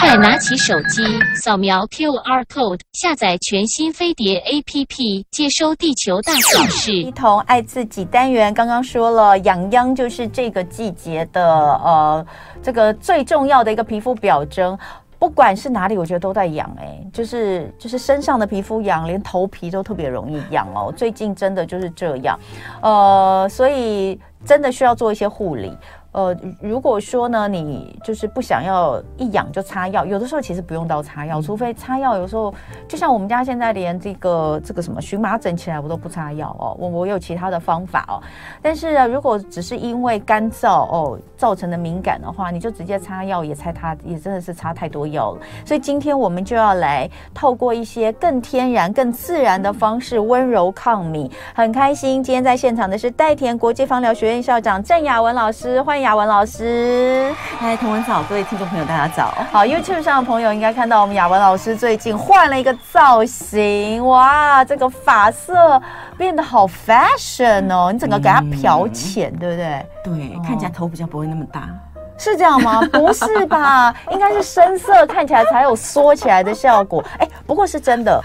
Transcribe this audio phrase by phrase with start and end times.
[0.00, 1.02] 快拿起手机，
[1.34, 6.92] 扫描 QR code，下载全新飞碟 APP，接收地球大小事。
[6.92, 12.26] 一同爱自己单元刚刚说了，痒痒就是这个季节的呃，
[12.62, 14.78] 这个最重要的一个皮肤表征。
[15.18, 20.92] 不管是哪里，我觉得都在痒哎，就是就是身上的皮肤痒，连头皮都特别容易痒哦。
[20.94, 22.38] 最近真的就是这样，
[22.82, 25.76] 呃，所以真的需要做一些护理。
[26.14, 32.54] 呃，如果说呢，你就是不想要一痒就擦药，有的时候其实不用到擦药，除非擦药，有时候
[32.86, 38.22] 就像我们家现在连这个这个什么荨麻疹起来我都不擦药哦，我我有其他的方法哦。
[38.62, 45.40] 但是啊，如果只是因为干燥哦造成的敏感的话，你就直接擦药也擦它也真的是擦太多药了。
[45.66, 56.03] 所以今天我们就要来透过一些更天然、更自然的方式温柔抗敏，很开心今天在现场的是代田国际芳疗学院校长郑雅文老师，欢迎。
[56.04, 59.32] 雅文老师，嗨，同文早，各位听众朋友，大家早。
[59.50, 65.80] 好，YouTube 上的朋友应该看到我们雅文老师最近换了一个造型，哇，这个发色
[66.18, 69.86] 变得好 fashion 哦，你整个给它漂浅，嗯、对不对？
[70.04, 71.70] 对，哦、看起来头比较不会那么大，
[72.18, 72.82] 是这样吗？
[72.92, 73.94] 不是吧？
[74.10, 77.02] 应该是深色，看起来才有缩起来的效果。
[77.18, 78.22] 哎，不过是真的。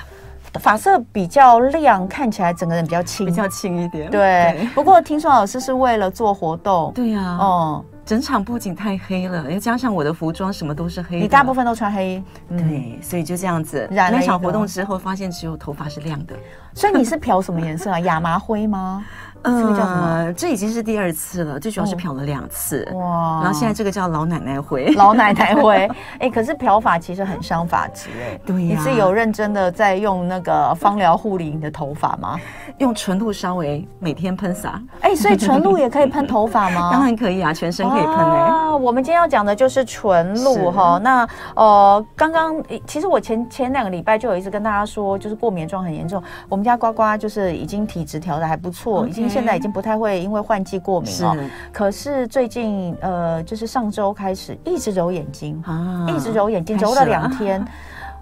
[0.60, 4.10] 发色比较亮，看起来整个人比较轻，比较轻一点。
[4.10, 6.92] 对，对不过听说老师是为了做活动。
[6.96, 13.88] 对呀、啊，哦、嗯，整场布景太黑了，又加上我的服装什么都是黑的，你大部分都穿黑，对，嗯、所以就这样子。
[13.92, 16.34] 染了那场活动之后，发现只有头发是亮的。
[16.74, 18.00] 所以你是漂什么颜色啊？
[18.02, 19.04] 亚麻灰吗？
[19.44, 20.34] 呃，这个叫什么？
[20.34, 22.86] 这已经是第二次了，最主要是漂了两次。
[22.94, 23.40] 哇！
[23.42, 25.90] 然后现在这个叫老奶奶灰， 老奶奶灰。
[26.20, 28.38] 哎，可是漂发其实很伤发质哎。
[28.46, 28.76] 对呀。
[28.76, 32.38] 你是有认真的在用那个芳疗护理你的头发吗？
[32.80, 34.82] 用纯露稍微每天喷洒。
[35.02, 36.90] 哎，所以纯露也可以喷头发吗？
[36.94, 38.40] 当然可以啊，全身可以喷哎。
[38.40, 41.00] 啊，我们今天要讲的就是纯露哈。
[41.02, 46.22] 那呃，刚刚其实我前前两个礼拜就有一次跟大家说，就是过敏状很严重。
[46.50, 49.29] 我们家呱呱就是已经体质调的还不错，已经。
[49.30, 51.38] 现在已经不太会因为换季过敏了，
[51.72, 57.64] 可是最近呃，就是上周开始一直揉眼睛啊，一直揉眼睛，揉了两天。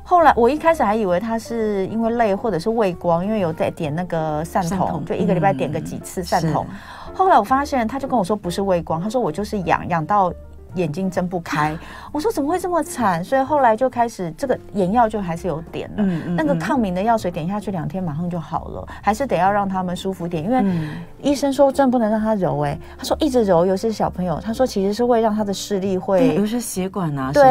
[0.03, 6.66] 后来我一开始还以为他是因为累或者是畏光，因为有在点那个散瞳，瞳就一个礼拜点个几次散瞳。
[6.69, 10.31] 嗯、后来我发现，他就跟我说不是畏光，他说我就是痒痒到。
[10.77, 11.77] 眼睛睁不开，
[12.11, 13.23] 我说怎么会这么惨？
[13.23, 20.63] 所以后来就开始这个眼药就还是有点了，嗯嗯、那个抗敏的药水点下去两天马上就好了，还是得要让他们舒服点，因为
[21.21, 27.44] 医生说真不能让他揉哎、欸，他说一直揉，尤其是小朋友，他说其实是会让他的视力会，有些血管啊，对，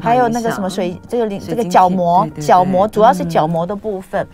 [0.00, 4.26] 还有那个什么水这个这个角膜角膜，主要是角膜的部分。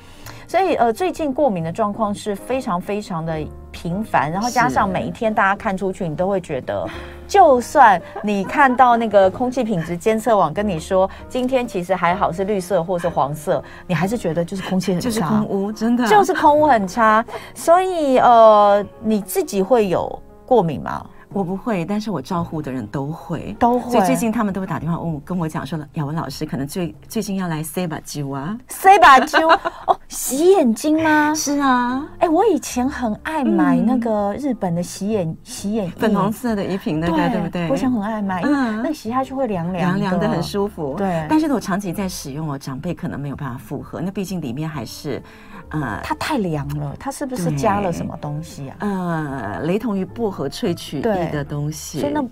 [0.46, 3.38] 所以呃，最近过敏的状况是非常非常的
[3.70, 6.86] 频繁，然后加上每一天大家看出去，你都会觉得，
[7.28, 17.24] 就算你看到那个空气品质监测网跟你说今天其实还好是绿色或是黄色，你还是觉得就是空气很差，就是空污，真的就是空污很差。
[17.54, 21.04] 所以呃，你自己会有过敏吗？
[21.32, 23.90] 我不会，但是我照顾的人都会，都会。
[23.90, 29.46] 所以最近他们都会打电话问我，跟我讲说，雅文老师可能最最近要来塞把灸啊，塞把灸
[29.86, 31.32] 哦，洗眼睛吗？
[31.36, 37.68] 是啊，哎，我以前很爱买那个日本的洗眼洗眼，粉红色的一瓶那个，对不对？
[37.68, 40.94] 我以前很爱买，因为那个洗下去会凉凉凉凉的，很舒服。
[40.96, 45.22] 对，但是我长期在使用哦，长辈可能没有办法负荷，那毕竟里面还是。
[45.70, 48.76] 呃，它太凉了，它是不是加了什么东西啊？
[48.80, 52.24] 呃，雷同于薄荷萃取液的东西，所以那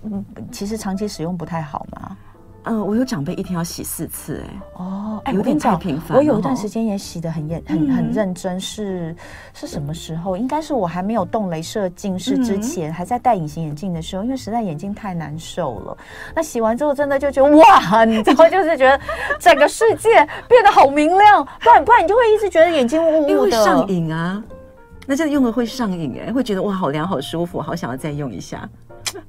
[0.51, 2.17] 其实长期使用不太好嘛。
[2.69, 6.19] 嗯，我有长辈一天要洗四次，哎，哦，哎，有点太频繁。
[6.19, 9.15] 我有一段时间也洗的很严，很很认真，是
[9.55, 10.37] 是什么时候？
[10.37, 15.97] 应该是我还没有动镭射近视之前，还在戴隐形眼镜的时候，因为实在眼睛太难受了。
[16.35, 19.01] 那洗完之后，真的就觉得哇， 你知道，就是觉得
[19.39, 20.11] 整个世界
[20.49, 24.43] 变得好明亮，不然不然你就会一直觉得眼睛雾雾的，上瘾啊。
[25.07, 28.69] 那这个用了会上瘾，哎，会觉得哇，好凉，好舒服，好想要再用一下。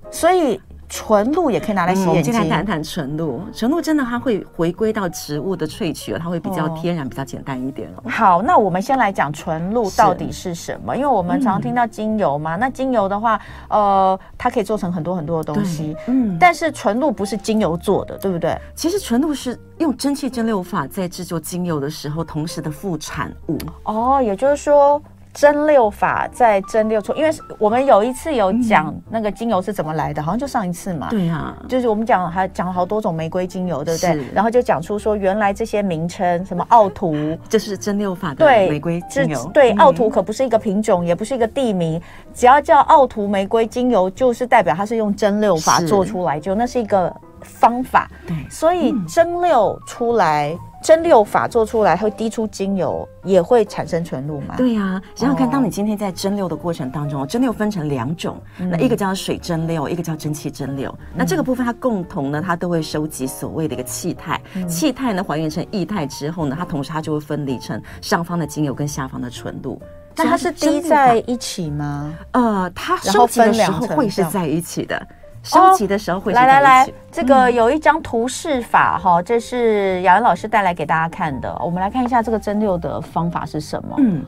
[0.09, 0.59] 所以。
[0.89, 2.33] 纯露也可以拿来洗眼睛。
[2.33, 3.41] 我们、嗯、来谈谈纯露。
[3.53, 8.09] 纯露真的，它会回归到植物的萃取，它会比较天然，哦、比较简单一点哦。
[8.09, 10.95] 好，那我们先来讲纯露到底是什么？
[10.95, 13.39] 因为我们常常听到精油嘛，嗯、那精油的话，
[13.69, 15.95] 呃，它可以做成很多很多的东西。
[16.07, 18.57] 嗯，但是纯露不是精油做的，对不对？
[18.73, 23.57] 其实纯露是用蒸汽蒸馏法在制作精油的时候，同时的副产物。
[23.83, 25.01] 哦，也就是说。
[25.37, 27.29] 蒸馏法在蒸馏出，因为
[27.59, 31.09] 我们有一次有讲那个精油是怎么来的，嗯、好像就上一次嘛。
[31.11, 34.19] 对啊，就是我们讲还讲了好多种玫瑰精油，对不对？
[34.33, 39.47] 然后就讲出说原来这些名称，什么奥图，这是蒸馏法的玫瑰精油。
[39.53, 42.01] 对，奥图可不是一个品种，嗯、也不是一个地名，
[42.33, 48.09] 只要叫奥图玫瑰精油，就是代表它是用蒸馏法做出来，是就那是一个方法。
[48.25, 50.49] 对，所以蒸馏出来。
[50.49, 54.55] 嗯蒸馏法做出来会滴出精油，也会产生纯露吗？
[54.55, 60.87] 对呀、啊，想想看，当你今天在蒸馏的过程当中，哦、蒸馏分成两种，嗯、那一个叫水蒸馏，一个叫蒸汽蒸馏。
[60.87, 69.77] 嗯、那这个部分它共同呢，它都会收集所谓的一个气态，嗯、气态呢还原成液态之后呢，它同时它就会分离成上方的精油跟下方的纯露。
[70.15, 72.13] 但它是滴在一起吗？
[72.31, 75.05] 呃，它收集的时候会是在一起的。
[75.47, 81.55] 收集的时候会、哦、来来来，这个有一张图示法哈，嗯、这是雅文老师带来给大家看的。
[81.63, 83.95] 我们来看一下这个蒸馏的方法是什么？
[83.99, 84.25] 嗯，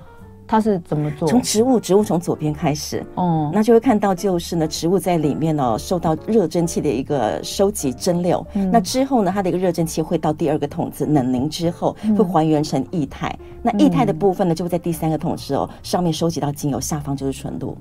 [0.48, 1.27] 它是怎么做？
[1.27, 8.44] 从植物，植物从左边开始，哦、嗯，那就会看到就是呢，植物在里面呢受到热蒸汽的一个收集蒸馏。
[8.54, 13.30] 嗯、那之后呢，它的一个热蒸汽会到第二个桶子冷凝之后，会还原成液态。
[13.39, 17.77] 嗯、那液态的部分呢，就会在第三个桶子哦上面收集到精油，下方就是纯露。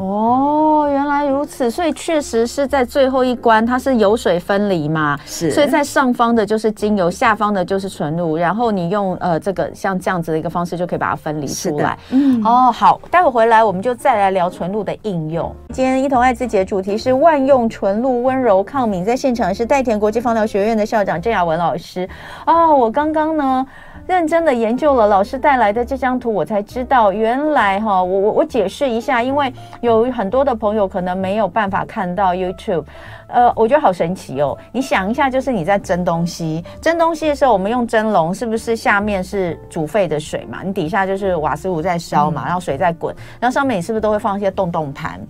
[0.00, 11.98] 哦，原来如此，所以确实是在最后一关，它是油水分离嘛，是，所以在上方的就是精油，下方的就是纯露，然后你用呃这个像这样子的一个方式就可以把它分离出来。
[12.12, 15.54] 嗯，哦，好，待会回来我们就再来聊纯露的应用。
[15.74, 22.08] 今天一同爱自己的主题是万用纯露温柔抗敏，在现场是代田国际芳疗学院的校长郑雅文老师。
[22.46, 23.66] 哦，我刚刚呢。
[24.10, 29.52] 认真的研究了老师带来的这张图，我才知道原来哈，我我我解释一下，因为
[29.82, 32.82] 有很多的朋友可能没有办法看到 YouTube，
[33.28, 34.58] 呃，我觉得好神奇哦。
[34.72, 40.58] 你想一下，就是你在蒸东西，蒸东西的时候，我们用蒸笼，是不是下面是煮沸的水嘛？
[40.64, 45.20] 你底下就是瓦斯炉在烧嘛，然后水在滚，然后上面你是不是都会放一些洞洞盘？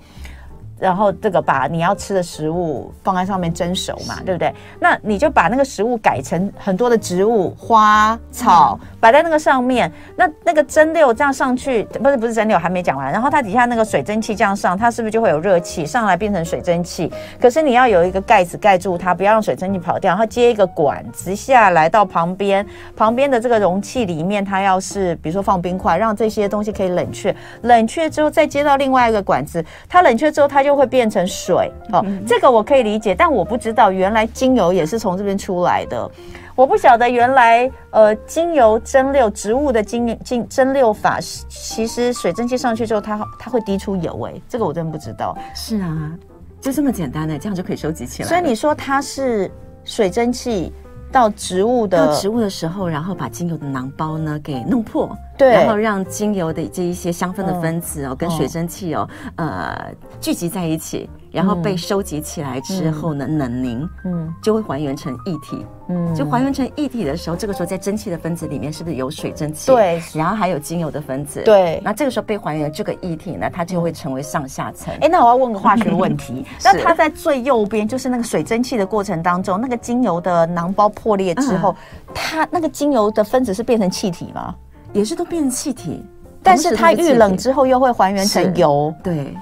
[0.81, 4.53] 然后这个把你要吃的食物放在上面蒸熟嘛，对不对？
[4.81, 9.93] 那你就把那个食物改成很多的植物、花草摆在那个上面。
[10.17, 13.13] 那那个蒸馏这样上去，不是不是蒸馏还没讲完。
[13.13, 17.13] 然后它底下那个水蒸气这样上，它是不是就会有热气上来变成水蒸气？
[17.39, 20.11] 可是你要有一个盖子盖住它，不要让水蒸气跑掉。
[20.11, 22.67] 然后接一个管子下来到旁边，
[22.97, 27.37] 旁边的这个容器里面，它要是比如说放冰块，让这些东西可以冷却。
[27.63, 30.70] 冷却之后再接到另外一个管子，它冷却之后它就。
[30.71, 36.09] 就会变成水哦，这个我可以理解，但我不知道原来精油也是从这边出来的。
[36.55, 41.19] 我不晓得原来呃，精油蒸馏植物的精精蒸馏法，
[41.49, 45.37] 其实水蒸气上去之后它，它它会滴出油哎，这个我真的不知道。
[45.57, 46.13] 是啊，
[46.61, 48.29] 就这么简单的，这样就可以收集起来。
[48.29, 49.51] 所以你说它是
[49.85, 50.73] 水蒸气
[51.11, 55.11] 到植物的到植物的时候，然后把精油的囊包呢给弄破。
[55.41, 59.75] 对，然后让精油的这一些香氛的分子哦，跟水蒸气哦，呃，
[60.21, 69.73] 聚集在一起，然后被收集起来之后呢，冷凝，嗯，就会还原成液体，嗯，就还原成液体的时候，这个时候在蒸汽的分子里面是不是有水蒸气？
[69.73, 74.93] 对，然后还有精油的分子，对，那这个时候被还原这个液体呢，它就会成为上下层。
[75.01, 81.75] 哎，那我要问个化学问题， 那它在最右边，就是那个水蒸气的过程当中，那个精油的囊包破裂之后，
[82.13, 84.55] 它那个精油的分子是变成气体吗？
[84.93, 86.05] 也是都变成气体，
[86.43, 88.93] 但是它遇冷之后又会还原成油。
[89.03, 89.37] 对，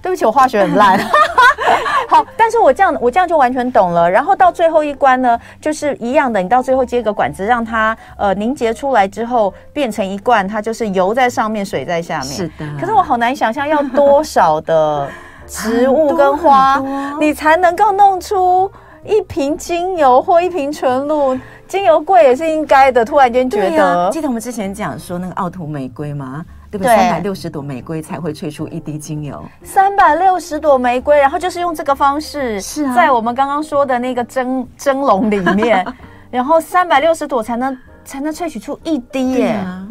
[0.00, 0.98] 对不起，我化学很烂。
[2.08, 4.10] 好，但是我这样我这样就完全懂了。
[4.10, 12.28] 然后到最后一关呢，就是一样的，你到最后接个管子，让它呃凝结出来之后变成一罐，它就是油在上面，水在下面。
[12.28, 12.66] 是的。
[12.78, 15.08] 可是我好难想象要多少的
[15.46, 16.82] 植物跟花，
[17.18, 18.70] 你才能够弄出
[19.04, 21.38] 一瓶精油或一瓶纯露。
[21.72, 23.02] 精油贵也是应该的。
[23.02, 26.44] 突然间觉得、啊，记得我们之前讲说那个奥图玫瑰吗？
[26.70, 26.94] 对不对？
[26.94, 29.42] 三百六十朵玫瑰才会萃出一滴精油。
[29.62, 35.82] 三百六十朵玫瑰，然后就是用这个方式，是在我们刚刚说的那个蒸蒸笼里面，
[36.30, 39.52] 然后三百六十朵才能才能萃取出一滴耶！
[39.52, 39.88] 啊、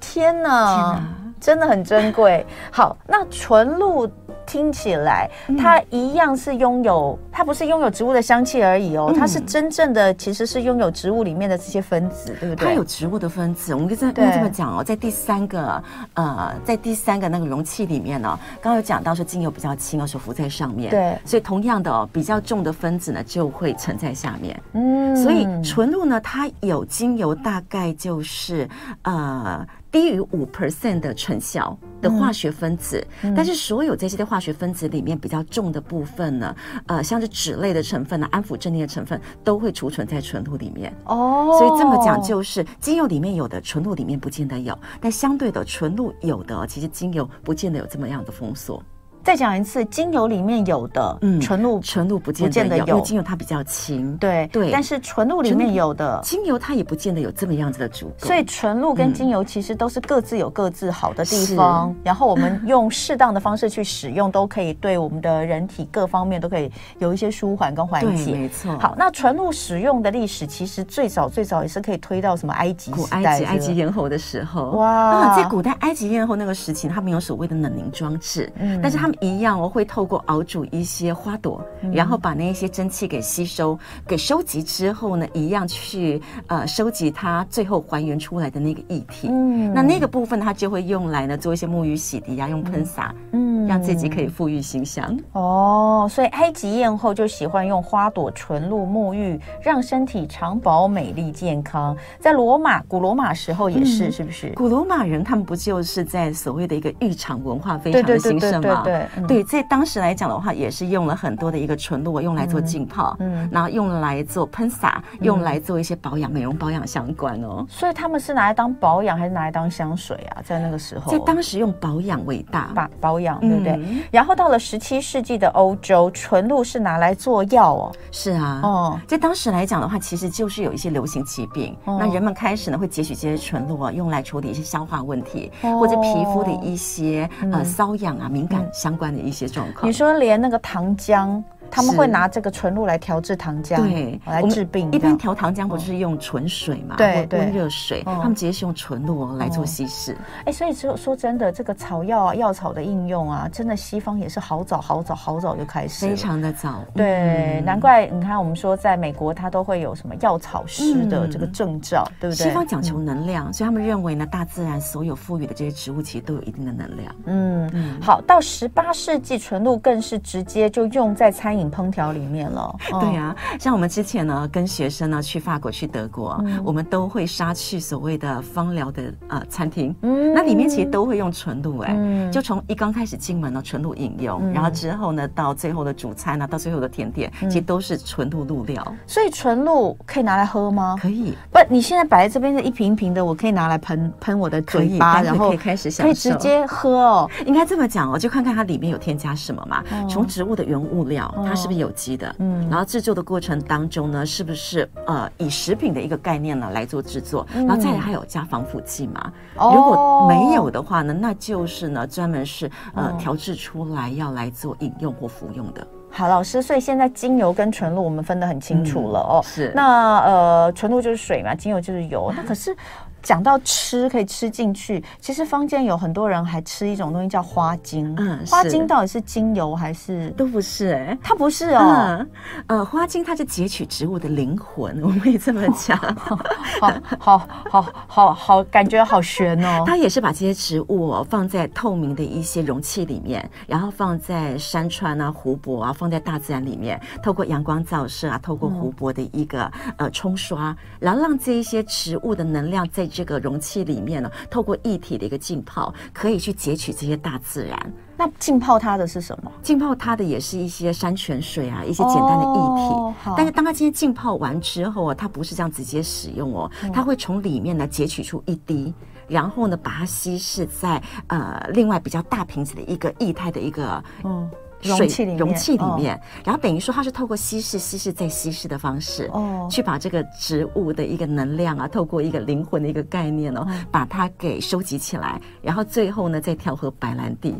[0.00, 1.02] 天哪，天哪
[1.38, 2.46] 真的很珍贵。
[2.70, 4.10] 好，那纯露。
[4.48, 5.28] 听起来，
[5.58, 12.66] 它一样是拥有，它不是拥有植物的香气而已哦，它是真正的，其实是拥有植物里面的这些分子，对不对？
[12.66, 15.82] 它有植物的分子，我们跟这这么讲哦，在第三个
[16.14, 28.66] 呃，在第三个那个容器里面呢，刚刚有讲到说精油比较轻，手浮在上面，对，所以同样的哦，比较重的分子呢就会沉在下面，嗯，所以纯露呢，它有精油大概就是
[29.02, 29.66] 呃。
[29.90, 36.54] 低于五 percent 的成效的化学分子，嗯、但是所有这些的化学分子里面比较重的部分呢，
[36.86, 40.94] 呃，像是酯类的成分呢，安抚镇定的成分都会储存在纯露里面。
[41.06, 48.82] 哦，所以这么讲就是，精油里面有的，纯露里面不见得有，但相对的，纯露有的，其实精油不见得有这么样的封锁。
[49.24, 54.70] 再讲一次，精油里面有的，嗯，纯露纯露不见得有，因为精油它比较轻，对对。
[54.70, 58.10] 但是纯露里面有的精油，它也不见得有这么样子的主。
[58.16, 68.32] 所以纯露跟精油其实都是各自有各自好的地方，然后我们用适当的方式去使用，都可以对我们的人体各方面都可以有一些舒缓跟缓解。
[68.32, 68.78] 没错。
[68.78, 74.70] 好，那纯露使用的历史其实最早最早也是可以推到什么埃及古埃及埃及艳后的时候。
[74.72, 79.98] 哇，在古代埃及艳后那个时期，他没有所谓的冷凝装置，嗯，但是他们一样哦会透。
[79.98, 81.60] 透过熬煮一些花朵，
[81.92, 89.26] 然后把那些蒸汽给吸收、给收集之后呢，一样去呃收集它，最后还原出来的那个液体。
[89.28, 95.18] 嗯，那那个部分它就会用来呢做一些沐浴洗涤啊，用喷洒，嗯，让自己可以馥郁形象。
[95.32, 101.96] 哦，所以埃及艳后就喜欢用花朵纯露沐浴，让身体长保美丽健康。
[102.20, 104.50] 在罗马古罗马时候也是，嗯、是不是？
[104.50, 108.82] 古罗马人他们不就是在所谓的一个浴场文化非常的兴盛嘛？
[108.82, 117.64] 对，对，在当时来讲的话，也是用了很多的一个纯露，用来做浸泡，嗯，然后用来做喷洒，用来做一些保养、美容保养相关哦。
[117.68, 120.42] 所以他们是拿来当保养，还是拿来当香水啊？
[120.44, 123.80] 在那个时候，在当时用保养为大，保保养，对不对？
[124.10, 127.92] 然后到了十七世纪的欧洲，纯露是拿来做药哦。
[128.12, 139.88] 是啊，哦，在当时来讲的话，其实就是有一些流行疾病，那人们开始呢会汲取这些纯露啊，用来处理一些消化问题，或者皮肤的一些呃瘙痒啊、敏感相关的一些状况。
[139.88, 141.42] 你说连那个糖浆。
[141.70, 144.90] 他们会拿这个纯露来调制糖浆，对，来治病。
[144.92, 146.96] 一般调糖浆不是用纯水嘛？
[146.96, 148.02] 对，温热水。
[148.04, 150.16] 他们直接是用纯露来做稀释。
[150.44, 156.84] 哎，所以说说真的，这个草药啊，药草的应用啊，真的西方也是好早好早好早就开始，非常的早。
[156.94, 162.44] 对，难怪你看，我们说在美国，它都会有什么药草师的这个证照，对不对？
[162.44, 167.14] 西方讲求能量，所以他们认为呢，大自然所有赋予的这些植物其实都有一定的能量。
[167.26, 188.94] 嗯，好，到十八世纪，纯露更是直接就用在餐饮烹调里面了， 对呀、啊，像我们之前呢，跟学生呢去法国、去德国，嗯、我们都会杀去所谓的芳疗的呃餐厅，嗯，那里面其实都会用纯露，哎，嗯、就从一刚开始进门呢，纯露饮用，嗯、然后之后呢，到最后的主餐呢，到最后的甜点，嗯、其实都是纯露露料。
[189.06, 190.96] 所以纯露可以拿来喝吗？
[191.00, 197.30] 可以，不，你现在摆在这边的一瓶一瓶的，我可以拿来喷喷我的嘴巴，然后可以开始享受，可以直接喝哦。
[197.46, 199.82] 应该这么讲哦，就看看它里面有添加什么嘛。
[200.08, 202.34] 从、嗯、植物的原物料，它是不是有机的？
[202.38, 207.46] 嗯，然后制作的过程当中呢，是不是呃以食品的一个概念呢来做制作？
[207.54, 209.32] 嗯、然后再来还有加防腐剂嘛？
[209.56, 215.86] 哦、如果没有的话呢，那就是呢专门是呃调制出来要来做饮用或服用的。
[216.10, 219.40] 好，老师，所以现在精油跟纯露我们分得很清楚了哦。
[219.42, 222.32] 嗯、是，那呃纯露就是水嘛，精油就是油。
[222.36, 222.76] 那可是。
[223.22, 228.14] 讲到吃可以吃进去，其实坊间有很多人还吃一种东西叫花精。
[228.16, 230.94] 嗯，花精到底是精油还是都不是？
[230.94, 232.26] 哎，它不是哦。
[232.68, 235.98] 呃，花精它是截取植物的灵魂， 我们可以这么讲。
[236.80, 239.82] 好好好好好，感觉好悬哦。
[239.84, 253.07] 它也是把这些植物哦放在透明的一些容器里面，然后放在山川啊、湖泊啊，放在大自然里面，透过阳光照射啊，透过湖泊的一个呃冲刷，然后让这一些植物的能量在。
[253.08, 257.92] 这个容器里面呢，透过液体的一个浸泡，可以去截取这些大自然。
[258.16, 259.52] 那浸泡它的是什么？
[259.62, 262.94] 浸泡它的也是一些山泉水啊，一些简单的液体。
[262.94, 268.92] 哦、但是当它今天浸泡完之后啊，它不是这样直接使用哦，嗯、它会从里面呢截取出一滴，
[269.28, 274.50] 然后呢把它稀释在呃另外比较大瓶子的一个液态的一个嗯。
[274.82, 287.54] 容器里面，容器里面，哦、然后等于说它是透过稀释、稀释再稀释的方式，哦，去把这个植物的一个能量啊，透过一个灵魂的一个概念哦，哦把它给收集起来，然后最后呢再调和白兰地。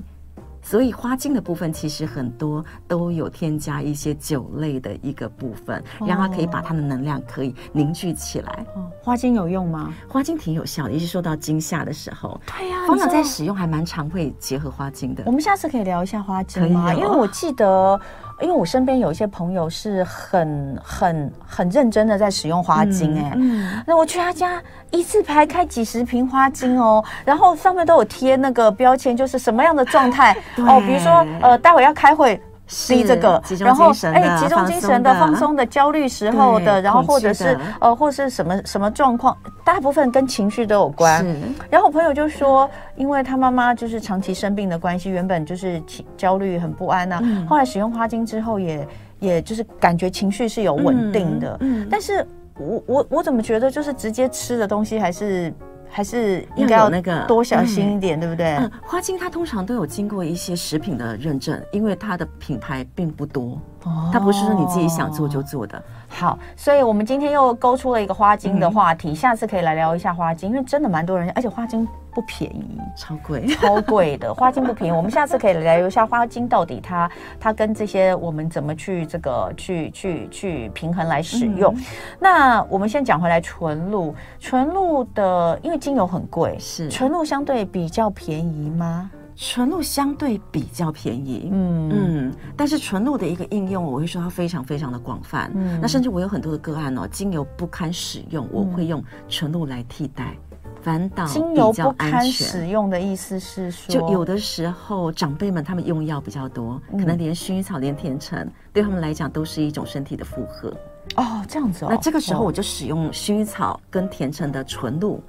[0.68, 8.66] 所以花精的部分其实很多都有添加一些酒类的一个部分，让它可以把它的能量可以凝聚起来。
[8.74, 9.94] 哦，花精有用吗？
[10.06, 12.38] 花精挺有效的，也是受到惊吓的时候。
[12.44, 15.22] 对呀，芳疗在使用还蛮常会结合花精的。
[15.24, 16.92] 我们下次可以聊一下花精吗？
[16.92, 17.98] 因为我记得。
[18.40, 23.64] 因为我身边有一些朋友是很很很认真的在使用花精哎、欸，嗯。
[23.64, 30.36] 嗯、那我去他家一次排开几十瓶花精哦，然后上面都有贴那个标签，就是什么样的状态。
[30.58, 32.40] 哦，比如说呃，待会要开会。
[32.68, 41.26] 吸这个，然后哎，集中精神的、放松的、焦虑时候的，然后或者是呃，或是什么什么状况，大部分跟情绪都有关。
[41.70, 45.82] 然后我朋友就说，因为他妈妈就是长期生病的关系，原本就是
[46.16, 48.86] 焦虑很不安呐，后来使用花精之后，也
[49.18, 51.56] 也就是感觉情绪是有稳定的。
[51.60, 52.24] 嗯但是
[52.58, 55.52] 我我我怎么觉得，就是直接吃的东西还是。
[55.90, 58.56] 还是应该要那个多小心一点，对不对？
[58.56, 65.82] 嗯，花精它通常都有经过一些食品的认证，因为它的品牌并不多，哦，它不是说你自己想做就做的。
[66.08, 74.92] 好，所以我们今天又勾出了一个花精的话题，嗯、下次可以来聊一下花精，因为真的蛮多人，而且花精不便宜，超贵，超贵的花精不便宜。
[74.92, 81.74] 我们下次可以来聊一下花精到底它它跟这些我们怎么去这个去去去平衡来使用。
[81.74, 81.84] 嗯、
[82.18, 89.10] 那我们先讲回来纯露，纯露的因为精油很贵，是纯露相对比较便宜吗？
[89.40, 91.88] 纯露相对比较便宜，嗯。
[91.90, 100.36] 嗯，但是纯露的一个应用，我会说它非常非常的广泛，嗯，那甚至我有很多的个案哦，精油不堪使用，嗯、我会用纯露来替代，
[100.82, 110.76] 反倒精油不堪使用的意思是说，就有的时候长辈们他们用药比较多，嗯、可能连薰衣草、连甜橙对他们来讲都是一种身体的负荷，
[111.14, 115.22] 哦，这样子哦，那这个时候我就使用薰衣草跟甜橙的纯露。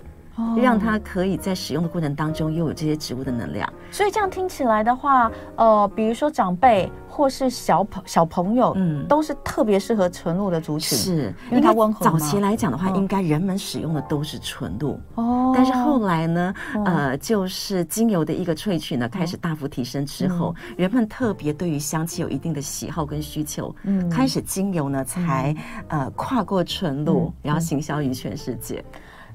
[0.57, 12.05] 让它可以在使用的过程当中拥有这些植物的能量，所以这样听起来的话，呃，比如说长辈或是小朋小朋友，嗯，都是特别适合纯露的族群，是因为它温和。
[12.05, 16.53] 早期来讲的话，应该人们使用的都是纯露哦，但是后来呢，
[16.85, 25.55] 呃，就是精油的一个萃取呢开始大幅提升之后，人们特别对于香气有一定的喜好跟需求，嗯，开始精油呢才
[25.89, 28.83] 呃跨过纯露，然后行销于全世界。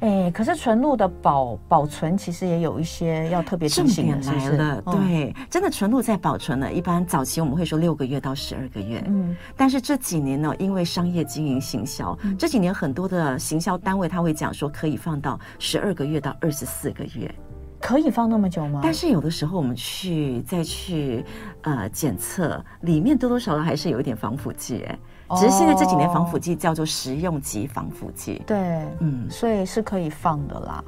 [0.05, 17.35] 哎，可是纯露的保保存其实也有一些要特别提醒的，重点来了，是是对，真的纯露在保存呢，一般早期我们会说六个月到十二个月，嗯，但是这几年呢，因为商业经营行销，嗯、这几年很多的行销单位他会讲说可以放到十二个月到二十四个月，
[17.81, 18.81] 可以放那么久吗？
[18.83, 21.25] 但是有的时候我们去再去
[21.63, 24.99] 呃检测，里面多多少少还是有一点防腐剂，哎。
[25.37, 28.57] 只是现在这几年防腐剂叫做食用级防腐剂，对，
[29.01, 30.85] 嗯，所以是可以放的啦，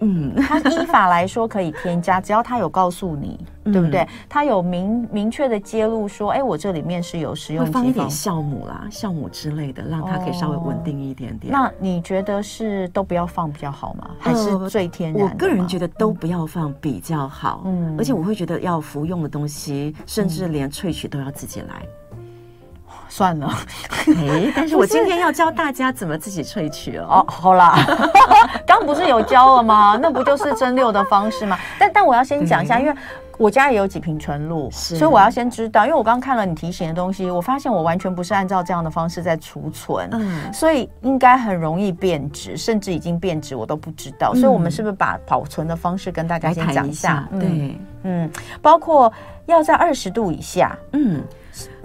[0.00, 4.06] 嗯，它依法来说可以添加，只要他有告诉你，对不对？
[4.28, 11.52] 他有明明确的揭露说，哎，我这里面是有食用级放一点酵母啦、酵母之类的，让它可以稍微稳定一点点。
[11.52, 14.10] 那你觉得是都不要放比较好吗？
[14.18, 15.22] 还是最天然？
[15.22, 21.86] 我个人觉得都不要放比较好，嗯，而且我会觉得要服用的东西，甚至连萃取都要自己来。
[23.08, 23.50] 算了，
[24.08, 27.06] 哎，但是我今天要教大家怎么自己萃取哦。
[27.08, 27.78] 哦，好啦，
[28.66, 29.98] 刚不是有教了吗？
[30.00, 31.58] 那不就是蒸馏的方式吗？
[31.78, 32.94] 但但我要先讲一下，因为
[33.38, 35.84] 我家也有几瓶纯露，所以我要先知道。
[35.84, 44.34] 因为我刚看了你提醒的东西，我发现我完全不是按照这样的方式在储存，嗯，所以应该很容易变质，甚至已经变质我都不知道。
[44.34, 47.28] 所以我们是不是把保存的方式跟大家先讲一下？
[47.38, 49.12] 对，嗯，包括
[49.46, 51.22] 要在二十度以下，嗯。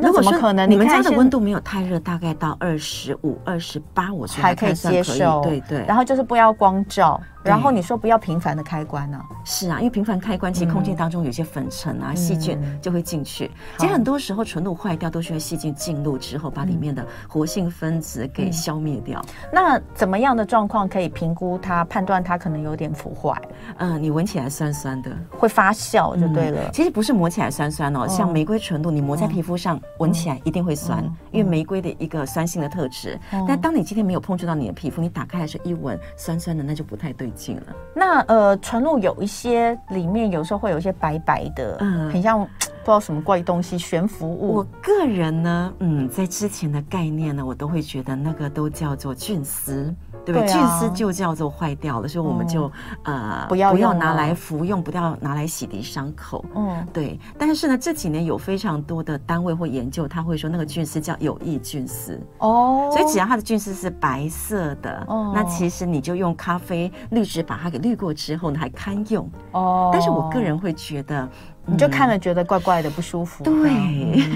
[0.01, 0.69] 那怎么可能？
[0.69, 5.41] 你们家的温度没有太热，大概到二十五、二十八，我觉得还可以接受。
[5.43, 5.85] 对对。
[5.87, 9.19] 然后就是不要光照，然后你说不要频繁的开关呢？
[9.45, 13.49] 是啊，因为频繁开关，其实空气当中有些粉尘啊、细菌就会进去。
[13.77, 19.23] 其实很多时候纯露坏掉，都需要细菌进入之后，把里面的活性分子给消灭掉。
[19.51, 23.39] 那怎么样的状况可以评估它、判断它可能有点腐坏？
[23.77, 26.69] 嗯，你闻起来酸酸的，会发酵就对了。
[26.71, 29.79] 其实不是磨起来酸酸哦，像玫瑰纯露，你磨在皮肤上。
[29.99, 33.19] 闻起来一定会酸，嗯、因为玫瑰的一个酸性的特质。
[33.31, 37.63] 嗯、但当你今天没有碰触到你的皮肤，你打开来时一闻，酸酸的，那就不太对劲了。
[37.93, 44.55] 那呃，纯露有一些里面有时候会有一些白白的，嗯，很像不知道什么怪东西悬浮物。
[44.55, 49.93] 我个人呢，嗯，在之前的概念呢，我都会觉得那个都叫做菌丝。
[50.25, 50.47] 对不对？
[50.47, 52.71] 菌丝就叫做坏掉了，所以我们就
[53.03, 56.43] 呃不要不要拿来服用，不要拿来洗涤伤口。
[56.55, 57.19] 嗯，对。
[57.37, 69.89] 但是呢，这几年有非常多的单位或研究，他会说那个菌丝叫有益菌丝哦，所以只要它的菌丝是白色的，哦，那其实你就用咖啡滤纸把它给滤过之后呢，还堪用哦。
[69.93, 71.27] 但是我个人会觉得。
[71.65, 73.53] 你就看了觉得怪怪的不舒服，对，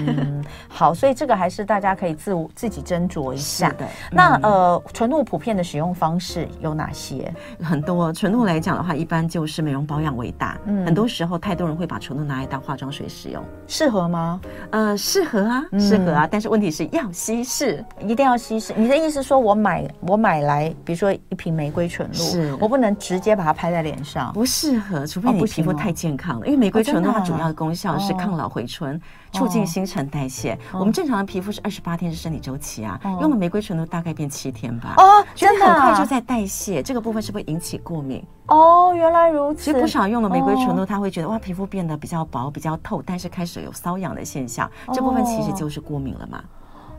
[0.06, 3.86] 嗯，好，所以这个还是大家可以自我自己斟酌一下的。
[4.12, 7.32] 那呃，纯露普遍的使用方式有哪些？
[7.60, 10.56] 很多纯露来讲的话，一般就是美容保养为大。
[10.66, 14.40] 嗯，很多时候太多人会把纯露拿来当化妆水使用，适合吗？
[14.70, 16.28] 呃，适合啊，适合啊。
[16.30, 18.72] 但是问题是要稀释，一定要稀释。
[18.76, 27.15] 你的意思说我买我买来，比如说一瓶玫瑰纯露，是我不能直接把它拍在脸上，不适合，除非你皮肤太健康了，因为玫瑰纯露。
[27.16, 29.00] 它主要的功效是抗老回春，
[29.32, 30.58] 促进新陈代谢。
[30.74, 34.92] 我们正常的皮肤是二十八天是生理周期啊，用了玫瑰纯露大概变七天吧。
[34.98, 38.22] 哦，真的很快就在代谢，这个部分是不是引起过敏？
[38.48, 39.64] 哦，原来如此。
[39.64, 44.70] 其实不少用了玫瑰纯露，他会觉得哇，皮肤变得比较薄、比较透，但是开始有瘙痒的现象。
[44.92, 46.44] 这部分其实就是过敏了嘛。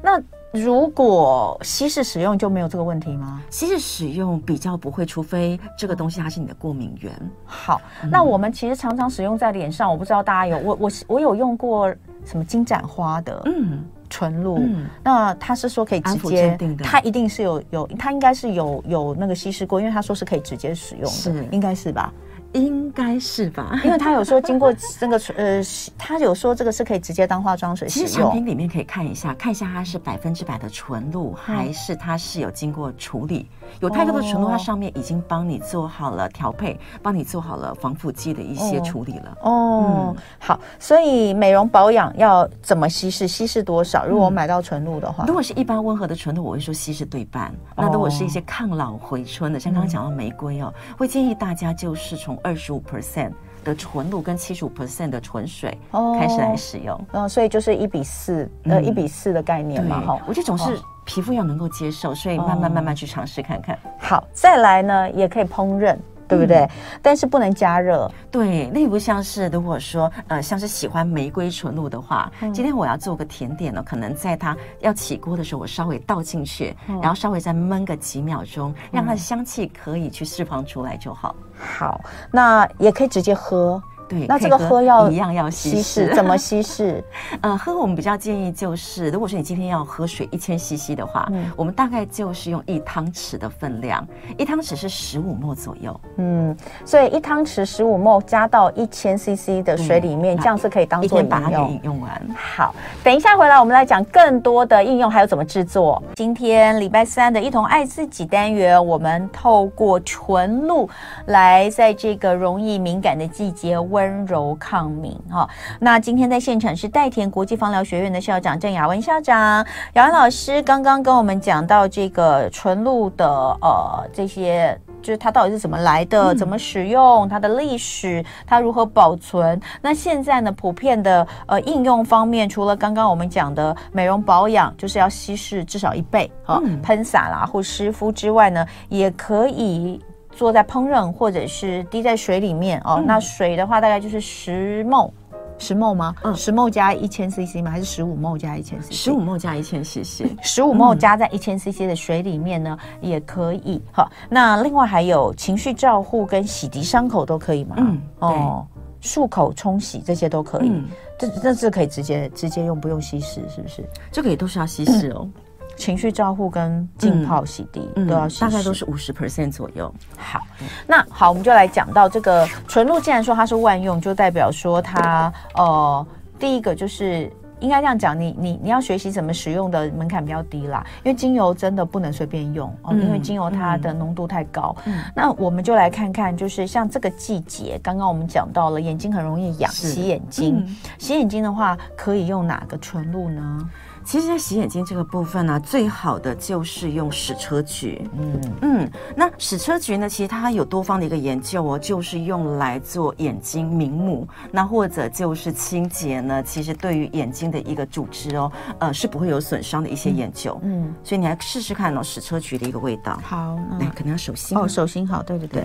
[0.01, 0.19] 那
[0.61, 3.41] 如果稀释使用就没有这个问题吗？
[3.49, 7.11] 稀释使用比较不会，除非这个东西它是你的过敏源。
[7.45, 11.93] 好，嗯、那我们其实常常使用在脸上，我不知道大家有我我我有用过
[12.25, 21.03] 什么金盏花的嗯纯露，嗯、那他是说可以直接，它一定是有有，它应该是有有那个稀释过，因为他说是可以直接使用
[21.35, 22.13] 的，应该是吧？
[22.53, 25.61] 应该是吧，因为他有说经过这个呃，
[25.97, 28.07] 他有说这个是可以直接当化妆水使用。
[28.07, 33.47] 其实产品里面可以看一下，看一下它是百分之百的纯露，还是它是有经过处理。
[33.79, 39.37] 有太多的纯露，它上面已经帮你做好了调配，帮你做好了防腐剂的一些处理了。
[39.41, 43.27] 哦，嗯、好，所以美容保养要怎么稀释？
[43.27, 44.05] 稀释多少？
[44.05, 47.53] 如果我买到纯露的话，如果是一般温和的纯露，我会说稀释对半。
[47.75, 53.31] 那如果是一些抗老回春的，像刚刚讲到玫瑰哦，会建议大家就是从二十五 percent
[53.67, 56.99] 的纯露跟七十五 percent 的纯水开始来使用。
[57.11, 60.01] 嗯，所以就是一比四，呃，一比四的概念嘛。
[60.01, 60.79] 哈，我觉得总是。
[61.09, 63.73] 皮肤要能够接受，所以慢慢慢慢去尝试看看。
[63.75, 63.89] 哦。
[63.97, 65.95] 好，再来呢，也可以烹饪，
[66.27, 66.57] 对不对？
[66.57, 66.69] 嗯、
[67.01, 68.09] 但是不能加热。
[68.29, 81.35] 对，例如像是如果说呃，像是喜欢玫瑰纯露的话，嗯、今天我要做个甜点呢，可能在它要起锅的时候，我稍微倒进去，嗯、然后稍微再焖个几秒钟，让它的香气可以去释放出来就好。
[81.57, 83.81] 好，那也可以直接喝。
[84.07, 87.03] 对，那这个喝要一样要稀释，怎么稀释？
[87.41, 101.27] 呃，喝我们比较建议就是，如果说你今天要喝水一千 CC 的话，嗯，我们大概就是用一汤匙的分量，一汤匙是十五 ml 左右，嗯，所以一汤匙十五 ml 加到一千 CC 的水里面，这样是可以当做。
[101.27, 102.09] 把它给饮用完。
[102.35, 106.01] 好，等一下回来我们来讲更多的应用，还有怎么制作。
[106.15, 110.89] 今天礼拜三的一同爱自己单元，我们透过纯露
[111.25, 113.77] 来在这个容易敏感的季节。
[113.97, 123.27] 温柔抗敏哈，那今天在现场是代田国际芳疗学院的校长郑雅文校长，雅文老师刚刚跟我们讲到这个纯露的
[123.59, 129.59] 呃这些，就是它到底是怎么来的，嗯、怎么使用，它的历史，它如何保存。
[129.81, 139.99] 那现在呢，普遍的呃应用方面，除了刚刚我们讲的美容保养，就是要稀释至少一倍啊，嗯、喷洒啦或湿敷之外呢，也可以。
[140.37, 142.97] 做在烹饪，或者是滴在水里面哦。
[142.99, 145.09] 嗯、那水的话，大概就是十 ml，
[145.57, 146.13] 十 ml 吗？
[146.23, 147.71] 嗯，十 ml 加一千 cc 吗？
[147.71, 148.93] 还是十五 ml 加一千 cc？
[148.93, 153.81] 十五 ml 加一千 cc，十五 ml 加在一千 cc 的水里面呢，嗯、也可以。
[153.91, 157.75] 好，那另外还有情绪照护跟洗涤伤口都可以吗？
[157.79, 158.67] 嗯，哦，
[159.01, 160.69] 漱口冲洗这些都可以。
[160.69, 160.85] 嗯、
[161.17, 163.83] 这这是可以直接直接用，不用稀释，是不是？
[164.11, 165.21] 这个也都是要稀释哦。
[165.23, 165.33] 嗯
[165.77, 169.93] 情绪照护跟浸泡洗涤、嗯、都要洗，大概都是五十 percent 左右。
[170.17, 170.41] 好，
[170.85, 172.99] 那好，我们就来讲到这个纯露。
[172.99, 176.05] 既然说它是万用，就代表说它呃，
[176.39, 180.85] 第一个就是应该这样讲，你你你要学习怎么使用的门槛比较低啦。
[181.03, 184.75] 因为精油真的不能随便用哦，嗯、因为精油它的浓度太高。
[184.85, 190.57] 嗯，那我们就来看看，就是像这个季节，刚刚我们讲到了眼睛很容易痒，洗眼睛。
[190.57, 193.69] 嗯、洗眼睛的话，可以用哪个纯露呢？
[194.07, 198.09] 其实，在洗眼睛这个部分呢、啊，最好的就是用矢车菊。
[198.17, 210.57] 嗯嗯，那矢车菊呢，其实它有多方的一个研究哦，就是用来做眼睛明目，那或者就是清洁呢，其实对于眼睛的一个组织哦，呃，是不会有损伤的一些研究。
[210.63, 213.19] 嗯，嗯，所以你来试试看哦，矢车菊的一个味道。
[213.21, 215.63] 好，来，可能要手心哦，手心好，对对对。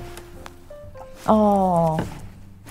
[1.27, 1.97] 哦。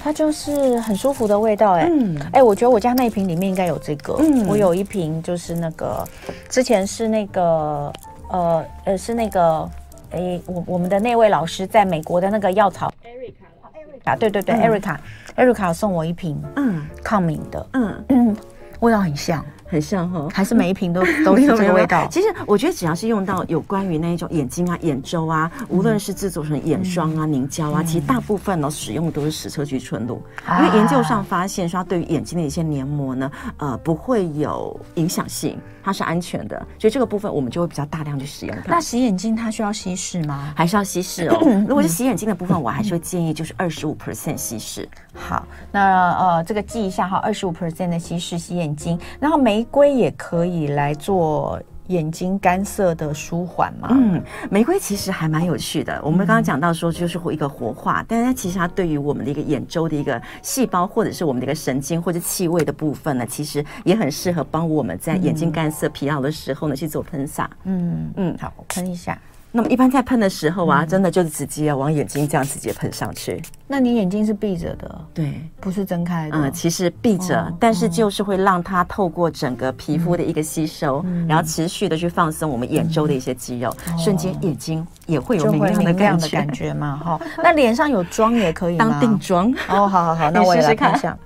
[0.04, 6.04] 它就是很舒服的味道，哎，嗯，哎，我觉得我家那一瓶里面应该有这个，嗯，我有一瓶就是那个，
[6.50, 7.94] 之前是那个，
[8.30, 9.70] 呃，呃，是那个，
[10.10, 15.00] 哎，我我们的那位老师在美国的那个药草，艾瑞卡，艾瑞卡，对对对，艾瑞卡，
[15.36, 18.06] 艾瑞卡送我一瓶，嗯，抗敏的，嗯。
[18.10, 18.36] 嗯，
[18.80, 19.46] 味道很像。
[19.72, 22.06] 很像哈，还是每一瓶都 都是这个味道。
[22.12, 30.22] 其实我觉得只要是用到有关于那一种眼睛啊、眼周啊，无论是制作成眼霜啊、凝胶啊，其实大部分呢使用的都是矢车菊纯露，
[30.60, 38.74] 因为研究上发现说它对于眼睛的一些黏膜呢，呃，不会有影响性，它是安全的，所以这个部分我们就会比较大量去使用它。
[38.74, 40.54] 那洗眼睛它需要稀释吗？
[40.54, 41.38] 还是要稀释哦？
[41.66, 44.88] 如果是洗眼睛的部分，我还是会建议就是二十五 percent 稀释。
[45.14, 53.90] 好，那呃这个记一下哈，二十五 percent 的稀释洗眼睛，然后玫瑰也可以来做眼睛干涩的舒缓嘛。
[53.92, 54.20] 嗯，
[54.50, 56.02] 玫瑰其实还蛮有趣的。
[56.04, 67.48] 我们刚刚讲到说就是一个活化，嗯、但是它其实它对于我们的一个眼周的一个细胞或者是我们的一个神经或者气味的部分呢，其实也很适合帮我们在眼睛干涩疲劳的时候呢去做喷洒。
[67.66, 69.16] 嗯嗯，好，我喷一下。
[69.54, 73.42] 那么一般在喷的时候啊，嗯、真的就是直接往眼睛这样直接喷上去。
[73.68, 76.38] 那你眼睛是闭着的，对，不是睁开的。
[76.38, 86.98] 嗯，其实闭着，哦、但是就是会让它透过整个皮肤的一个吸收，嗯、然后持续的去放松我们眼周的一些肌肉，嗯、瞬间眼睛也会有明亮的感觉，感觉嘛。
[87.04, 88.78] 哈， 那脸上有妆也可以？
[88.78, 91.18] 当定妆哦，好好好，那 我也来看一下。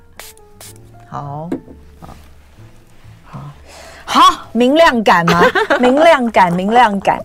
[1.07, 1.49] 好。
[4.07, 5.41] 好，明亮感吗？
[5.81, 7.21] 明亮感，明亮感。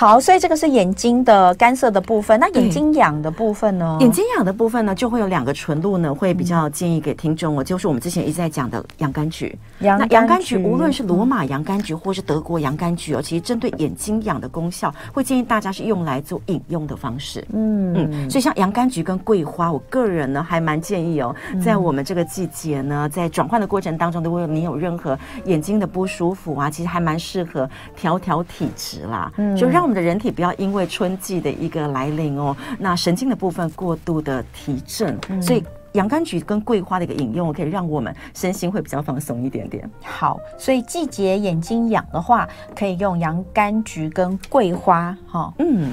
[0.00, 2.40] 好，所以这个是眼睛的干涩的部分。
[2.40, 3.98] 那眼睛痒的部分呢？
[4.00, 9.54] 眼睛痒的部分呢，就会有两个纯露呢，会比较建议给听众哦，就是我们之前一直在讲的洋甘菊。
[9.80, 17.46] 洋那洋甘菊，无论是罗马洋甘菊或是德国洋甘菊哦，其实针对眼睛痒的功效，会建议大家是用来做饮用的方式。
[17.52, 29.30] 嗯嗯，所以像洋甘菊跟桂花，我个人呢还蛮建议哦，在我们这个季节呢，在转换的过程当中，如果你有任何眼睛的不舒服啊，其实还蛮适合调调体质啦。
[29.36, 39.90] 嗯，就让我们的人体不要因为春季的一个来临哦，那神经的部分过度的提振，嗯、所以洋甘菊跟桂花的一个饮用，可以让我们身心会比较放松一点点。
[40.02, 42.48] 好，所以季节眼睛痒的话，
[42.78, 45.40] 可以用洋甘菊跟桂花哈。
[45.40, 45.92] 哦、嗯，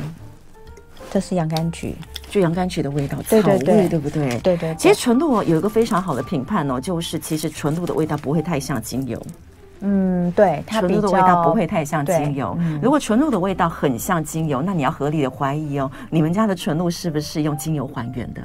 [1.09, 1.95] 这是洋甘菊，
[2.29, 4.29] 就洋甘菊的味道，草味对，对，对，对不对？
[4.29, 4.75] 对，对对。
[4.75, 9.19] 其实纯露有一个非常好的评判哦，就是其实纯露的味道不会太像精油。
[9.81, 12.55] 嗯，对，它纯露的味道不会太像精油。
[12.59, 18.41] 嗯、如果纯露的味道很像精油，那你要合理的怀疑哦，你们家的纯露是不是用精油还原的？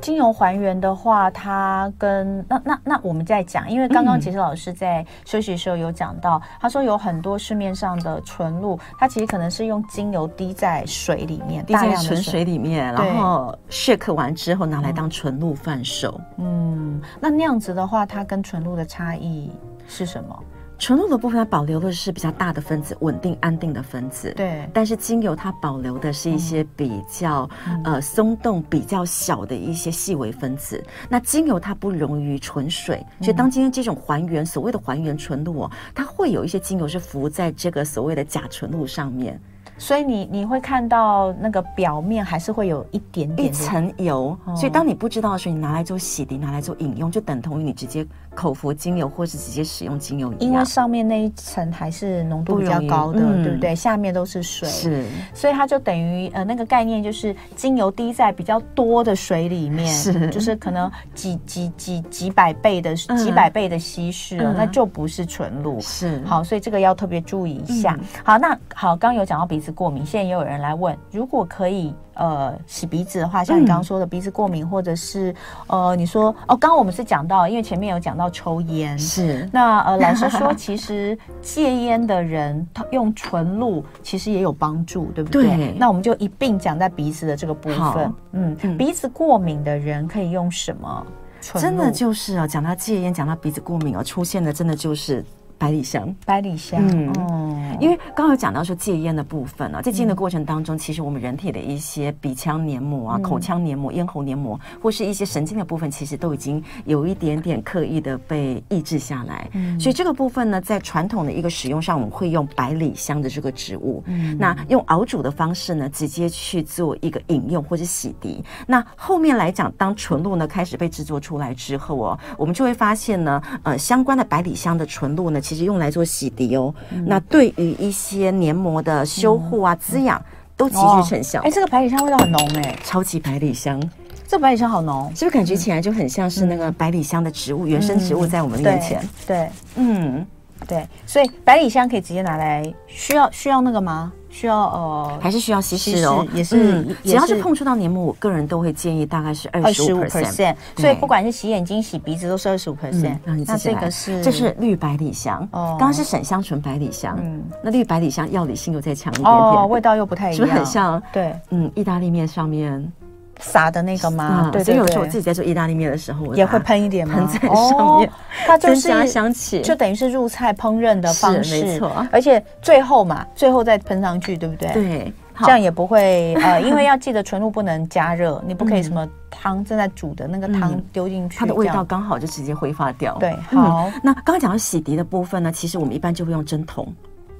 [0.00, 16.20] 精油还原的话，它跟那那那我们在讲，因为刚刚其实老师在休息的时候有讲到，嗯、他说有很多市面上的纯露，它其实可能是用精油滴在水里面，滴在纯水里面，然后 shake 完之后拿来当纯露贩售。
[16.36, 19.50] 嗯，那那样子的话，它跟纯露的差异
[19.88, 20.38] 是什么？
[20.78, 24.32] 纯露的部分，它保留的是比较大的分子，稳定安定的分子。
[24.36, 24.68] 对。
[24.72, 30.82] 但是精油它保留的是一些比较、嗯、呃松动、比较小的一些细微分子。
[31.08, 39.40] 那精油它不溶于纯水，所以当今天这种还原，所谓的还原纯露哦，它会有一些精油是浮在这个所谓的假纯露上面。
[39.78, 44.34] 所以你你会看到那个表面还是会有一点点一层油。
[44.46, 48.06] 哦、所以当你不知道的时候，你拿来做洗涤，拿来做饮用，就等同于你直接。
[48.36, 53.74] 口服精油或是直接使用精油一样，因为上面那一层还是浓度比较高的，嗯、对不对？
[53.74, 66.22] 下面都是水，是，所以它就等于呃那个概念就是精油滴在比较多的水里面，是，就是可能几几几几百倍的、嗯、几百倍的稀释，嗯、那就不是纯露，是。
[66.24, 67.96] 好，所以这个要特别注意一下。
[67.98, 71.94] 嗯、好，那好，刚刚有讲到鼻子过敏，现在也有人来问，如果可以。
[72.16, 75.34] 呃，洗鼻子的话，像你刚刚说的鼻子过敏，嗯、或者是
[75.66, 85.46] 呃，你说哦，刚刚我们是讲到，因为前面有讲到抽烟，是那呃，老师说其实戒烟的人他用纯露其实也有帮助，对不对？
[85.46, 85.74] 对。
[85.78, 87.78] 那我们就一并讲在鼻子的这个部分。
[87.78, 91.06] 好嗯，嗯鼻子过敏的人可以用什么？
[91.40, 95.24] 真的就是啊，讲到戒烟，讲到鼻子过敏哦，出现的真的就是。
[95.58, 109.48] 百里香，百里香，嗯，哦、因为刚刚有讲到说戒烟的部分呢、啊，在戒烟的过程当中，嗯、其实我们人体的一些鼻腔黏膜啊、嗯、口腔黏膜、咽喉黏膜，或是一些神经的部分，其实都已经有一点点刻意的被抑制下来。
[109.54, 118.42] 嗯，所以这个部分呢，在传统的一个使用上，我们会用百里香的这个植物，嗯，那用熬煮的方式呢，直接去做一个饮用或者洗涤。
[118.66, 125.40] 那后面来讲，当纯露呢开始被制作出来之后哦，我们就会发现呢，呃，相关的百里香的纯露呢。
[125.46, 130.20] 其实用来做洗涤哦，嗯、那对于一些黏膜的修护啊、嗯、滋养
[130.56, 131.40] 都极具成效。
[131.42, 133.80] 哎、哦，这个百里香味道很浓哎，超级百里香，
[134.26, 139.00] 这百里香好浓，是不是感觉起来就很像是那个百里香的植物、嗯、原生植物在我们面前？
[139.24, 139.50] 对，对。
[139.76, 140.26] 嗯，
[140.66, 144.12] 对，所以百里香可以直接拿来，需要需要那个吗？
[144.36, 153.16] 需要呃，还是需要稀释哦，也是，只要是碰触到黏膜，我个人都会建议大概是二十五 percent，所以不管是洗眼睛、洗鼻子都是二十五 percent。
[153.24, 161.02] 那这个是这是绿百里香，刚刚是沈香醇百里香，嗯，那绿百里香药理性又再强一点点，味道又不太一样，是不是很像？
[161.10, 162.92] 对，嗯，意大利面上面。
[163.40, 164.50] 撒的那个吗？
[164.52, 167.14] 对，所以有时候我自己在做意大利面的时候，也会喷一点吗？
[167.14, 168.10] 喷在上面，
[168.46, 172.06] 它就是增加香气，就等于是入菜烹饪的方式，没错。
[172.10, 174.72] 而且最后嘛，最后再喷上去，对不对？
[174.72, 183.16] 对，这样也不会呃， 因为要记得纯露不能加热，你不可以什么汤正在煮的那个汤丢进去，它的味道刚好就直接挥发掉。
[183.20, 183.90] 对，好。
[184.02, 186.86] 那刚刚讲到洗涤的部分呢，其实我们一般就会用针筒。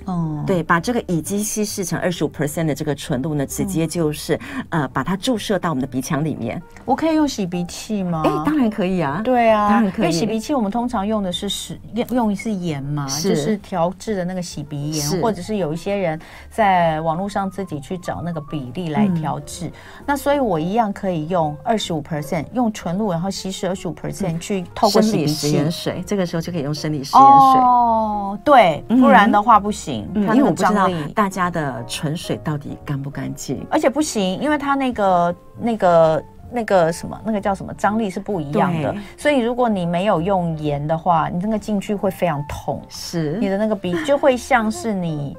[0.07, 4.35] 哦，对，把这个乙基稀释成二十五 percent 的这个纯露呢，直接就是、
[4.71, 6.61] 嗯、呃把它注射到我们的鼻腔里面。
[6.85, 8.23] 我可以用洗鼻器吗？
[8.25, 9.21] 哎，当然可以啊。
[9.25, 10.07] 对啊，当然可以。
[10.07, 16.19] 因为洗鼻器我们通常用的是使用用的是盐嘛，是就是调制的那个洗鼻盐，或者是有一些人
[16.51, 19.67] 在网络上自己去找那个比例来调制。
[19.67, 19.73] 嗯、
[20.07, 25.35] 那所以我一样可以用二十五 percent 用纯露，然后稀释二十五 percent 去透过洗鼻器。
[25.35, 27.61] 生理食盐水，这个时候就可以用生理食盐水。
[27.61, 43.39] 哦，对，不然的话不行，嗯、因为我不知道大家的纯水到底干不干净，而且不行，因为它那个那个那个什么，那个叫什么张力是不一样的，所以如果你没有用盐的话，你那个进去会非常痛，是。
[43.39, 45.37] 你的那个鼻就会像是你。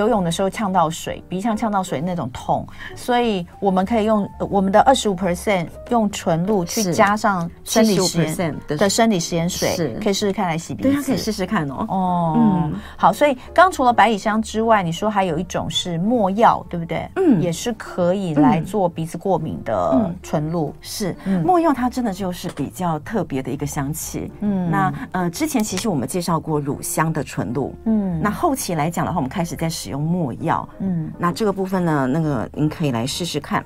[0.00, 10.88] 游泳的时候呛到水，鼻腔呛到水那种痛，所以我们可以用我们的二十五 percent 用纯露去加上生理食盐的生理食盐水，可以试试看来洗鼻子。
[10.90, 11.86] 对，可以试试看哦。
[11.88, 17.06] 哦，嗯，好，所以刚除了百里香之外，你说还有一种是墨药，对不对？
[17.16, 20.74] 嗯，也是可以来做鼻子过敏的纯露。
[20.80, 24.30] 是，墨药它真的就是比较特别的一个香气。
[24.40, 27.74] 嗯，那呃，之前其实我们介绍过乳香的纯露。
[27.84, 29.68] 嗯，那后期来讲的话，我们开始在。
[29.70, 33.64] 使用墨药，嗯，那这个部分呢，那个您可以来试试看，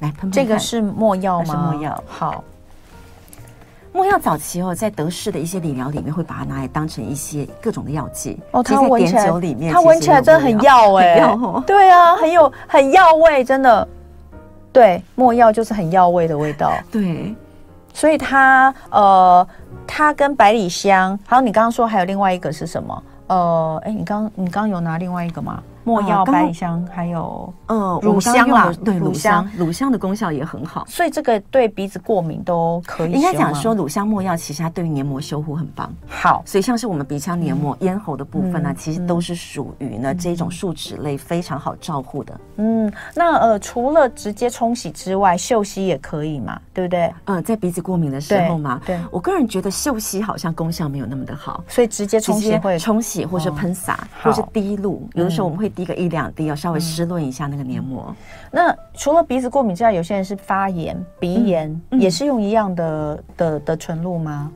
[0.00, 0.30] 来喷喷。
[0.32, 1.70] 这个是墨药吗？
[1.72, 2.04] 是没药。
[2.06, 2.44] 好，
[3.92, 8.62] 墨药早期哦，在德式的一些理疗里面会把它拿来当成一些各种的药剂哦。
[8.62, 11.20] 它闻起来，里面它闻起来真的很药 哎，
[11.66, 13.86] 对啊，很有很药味，真的。
[14.72, 16.72] 对，墨药就是很药味的味道。
[16.90, 17.32] 对，
[17.92, 19.46] 所以它呃，
[19.86, 23.02] 它跟百里香，还有你刚刚说还有另外一个是什么？
[23.34, 25.60] 哦，哎，你刚你刚有拿另外一个吗？
[25.84, 33.12] 没药、百里香，还有呃乳香啦，对乳香，乳香的功效也很好，所以这个对鼻子过敏都可以。
[33.12, 35.92] 应该讲说，乳香没药其实它对于黏膜修护很棒。
[36.08, 42.40] 好，所以像是我们鼻腔黏膜、咽喉的部分呢，其实都是属于呢这种树脂类非常好照护的。
[42.56, 47.12] 嗯，那呃除了直接冲洗之外，嗅吸也可以嘛，对不对？
[47.26, 56.46] 嗯，在鼻子过敏的时候嘛，对我个人觉得嗅吸好像功效没有那么的好，所以直接冲洗会冲洗，或是喷洒，或是滴露，有的时候我们会滴个一两滴。
[56.46, 58.06] 要稍微湿润一下那个黏膜。
[58.08, 58.16] 嗯、
[58.52, 64.52] 那除了鼻子过敏之外，有些人是发炎、鼻炎，也是用一样的的的纯露吗？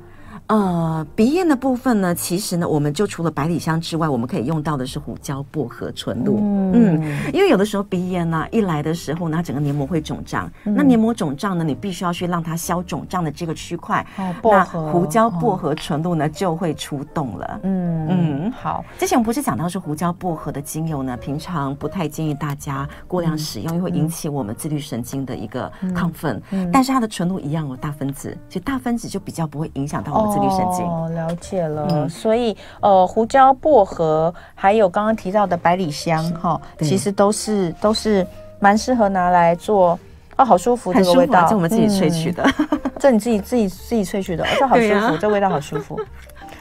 [0.49, 6.39] 呃，鼻炎的部分呢，其实呢，我们就除了百里香之外，我们可以用到的是胡椒薄荷纯露。
[6.39, 10.51] 嗯，嗯，因为有的时候鼻炎呢、啊，一来的时候呢，整个黏膜会肿胀。
[10.65, 14.05] 嗯、那黏膜肿胀呢，你必须要去让它消肿胀的这个区块。
[14.17, 14.87] 哦，薄荷。
[14.87, 17.61] 那胡椒薄荷纯露呢，哦、就会出动了。
[17.65, 18.83] 嗯嗯，好。
[18.99, 26.41] 之前我们不是讲到说胡椒薄荷的精油呢，平常不太建议大家过量使用，因为、嗯、会引起我们自律神经的一个亢奋。
[26.73, 30.89] 但是它的纯露一样有大分子，其实大分子就比较不会影响到我们自律。
[30.89, 31.87] 哦，了解了。
[31.91, 38.27] 嗯、所以，呃，胡椒、薄荷，还有刚刚提到的百里香，哈，其实都是都是
[38.59, 39.99] 蛮适合拿来做。
[40.37, 46.01] 哦，好舒服，这个味道，这我们自己萃取的，嗯、这你自己自己自己萃取的，哦，这好舒服，啊、这味道好舒服。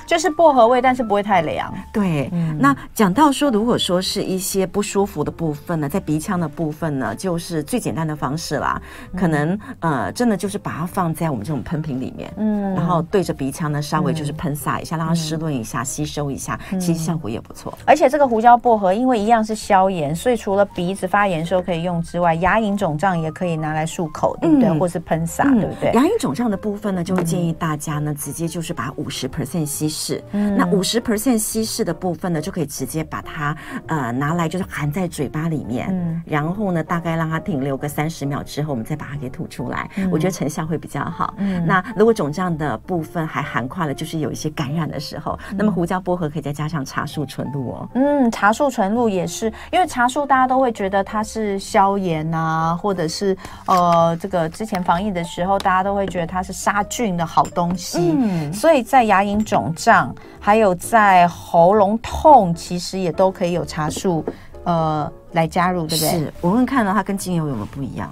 [0.07, 1.71] 就是薄荷味，但是不会太凉。
[1.91, 17.77] 对，嗯、那讲到说，如果说是一些不舒服的部分呢，在鼻腔的部分呢，就是最简单的方式啦，嗯、可能呃，真的就是把它放在我们这种喷瓶里面，嗯，然后对着鼻腔呢，稍微就是喷洒一下，嗯、让它湿润一下，嗯、吸收一下，其实效果也不错。
[17.85, 24.69] 而且这个胡椒薄荷，因为一样是消炎，所以除了鼻子发炎时候可以用之外，牙龈肿胀也可以拿来漱口，对不对？
[24.69, 25.91] 嗯、或是喷洒，嗯、对不对？
[25.91, 30.07] 牙龈肿胀的部分呢，就会建议大家呢，直接就是把五十 percent 稀释。
[30.07, 33.57] 是，嗯、那五十 percent 稀释的部分呢，就可以直接把它
[33.87, 41.33] 呃拿来，就是含在嘴巴里面，嗯，然后呢，大概让它停留个三十秒之后，我们再把它给吐出来，嗯、我觉得成效会比较好。
[41.37, 47.89] 嗯，那如果肿胀的部分还含括了，就是有一些感染的时候，嗯、那么胡椒薄荷可以再加上茶树纯露哦。
[47.95, 59.86] 嗯，茶树纯露也是，因为茶树大家都会觉得它是消炎啊，或者是呃这个之前防疫的时候，大家都会觉得它是杀菌的好东西，嗯，所以在牙龈肿胀。
[60.39, 64.23] 还有在喉咙痛，其实也都可以有茶树，
[64.63, 66.09] 呃，来加入，对不对？
[66.11, 68.09] 是，我问看到它跟精油有没有不一样？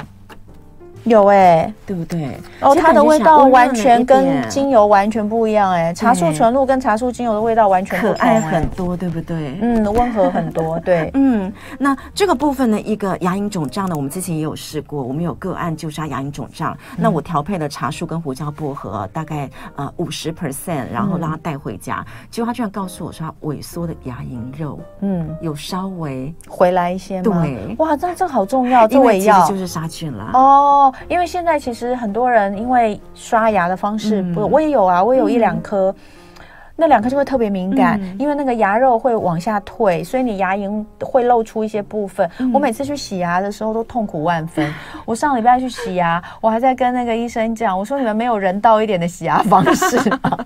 [1.05, 2.37] 有哎、欸，对不对？
[2.61, 9.57] 哦，它的味道完全跟精油完全不一样哎、欸，茶树纯露跟茶树精油的味道完全不同、欸、可爱很多，对不对？
[9.61, 11.11] 嗯，温和很多， 对。
[11.13, 27.43] 嗯，那这个部分呢，一个牙龈肿胀呢，我们之前也有试过，我们有个案就是牙龈肿胀，嗯、那我调配了茶树跟胡椒薄荷，大概呃五十 percent，然后让他带回家，嗯、结果他居然告诉我说，他萎缩的牙龈肉，嗯，有稍微回来一些吗？
[27.43, 30.31] 对，哇，这这好重要，这味药就是杀菌了。
[30.33, 30.91] 哦。
[31.07, 35.93] 因为现在其实很多人因为刷牙的方式不，我也有啊，我也有一两颗，
[36.75, 42.29] 那两颗就会特别敏感，嗯、因为那个牙肉会往下退，所以你牙龈会露出一些部分。
[42.39, 44.73] 嗯、我每次去洗牙的时候都痛苦万分。
[45.05, 49.97] 我上礼拜去洗牙，我还在跟那个医生讲，我说你们没有人道一点的洗牙方式。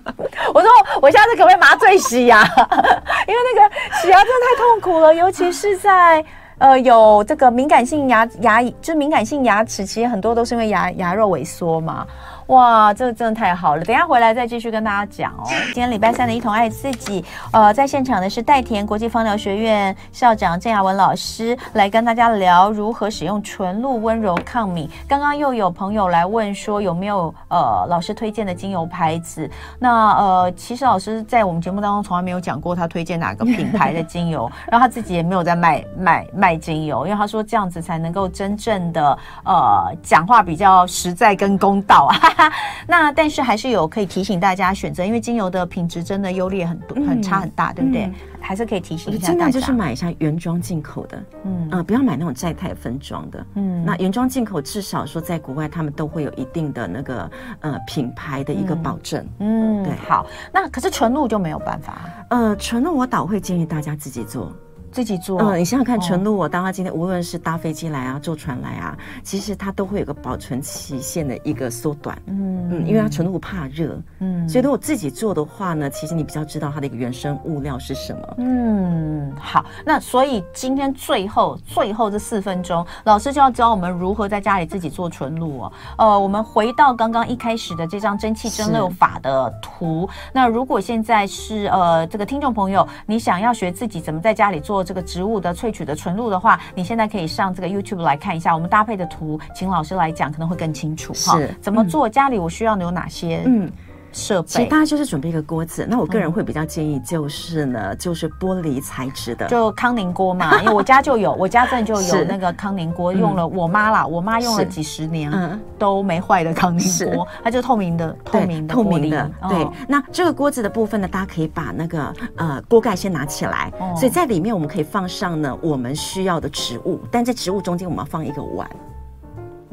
[0.54, 0.68] 我说
[1.00, 2.42] 我下次可不可以麻醉洗牙？
[3.26, 6.24] 因为那个洗牙真的太痛苦了，尤其是在
[6.60, 12.06] 呃有这个敏感性牙牙就是敏感性牙齿，其实很多都是因为牙牙肉萎缩嘛。
[12.50, 13.84] 哇，这个真的太好了！
[13.84, 15.44] 等下回来再继续跟大家讲哦。
[15.66, 24.90] 今天礼拜三的一同爱自己，呃，在现场的是代田国际芳疗学院校长郑雅文老师来跟大家聊如何使用纯露温柔抗敏。
[25.06, 29.48] 刚刚又有朋友来问说有没有呃老师推荐的精油牌子？
[29.78, 42.39] 那呃，其实老师在我们节目当中从来没有讲过他推荐哪个品牌的精油， 然后他自己也没有在卖卖卖精油，因为他说这样子才能够真正的呃讲话比较实在跟公道啊。
[42.86, 48.04] 那但是还是有可以提醒大家选择，因为精油的品质真的优劣很多，很差很大，对不对？
[48.04, 51.68] 嗯、还是可以提醒一下大家，尽量就是买一下原装进口的，嗯。
[51.70, 53.84] 啊、呃，不要买那种在泰分装的，嗯。
[53.84, 57.30] 那原装进口至少说在国外他们都会有一定的那个
[57.60, 59.92] 呃品牌的一个保证，嗯，对。
[60.08, 64.52] 好，那可是纯露就没有办法，呃，纯露我倒会建议大家自己做。
[64.90, 72.68] 自己做，嗯，你想想看，纯露，我当他今天无论是搭飞机来啊，坐船来啊，其实它都会有个保存期限的一个缩短，嗯。
[72.72, 94.79] 嗯，因为它纯露怕热，嗯，所以如果自己做的话呢，其实你比较知道它的一个原生物料是什么，嗯，好，那所以今天最后最后这四分钟，老师就要教我们如何在家里自己做纯露哦，呃，我们回到刚刚一开始的这张蒸汽蒸馏法的图，那如果现在是呃这个听众朋友，你想要学自己怎么在家里做。
[94.82, 101.38] 这个植物的萃取的纯露的话，你现在可以上这个 YouTube 来看一下，我们搭配的图，请老师来讲可能会更清楚哈。
[101.60, 102.08] 怎么做？
[102.08, 103.42] 家里我需要有哪些？
[103.46, 103.70] 嗯。
[104.12, 105.86] 设备，其实大家就是准备一个锅子。
[105.88, 110.58] 那我个人会比较建议，就是呢，嗯、就是玻璃材质的，就康宁锅嘛。
[110.62, 119.30] 因为我家就有，我家真的就有那个康宁锅，用了我妈啦，我妈用了几十年，嗯，都没坏的康宁锅，它就透明的，透明的，透明的。
[119.48, 128.68] 对，那这个锅子的部分呢，大家可以把那个呃锅盖先拿起来，哦、所以在里面我们可以放上呢我们需要的植物，但在植物中间我们要放一个碗。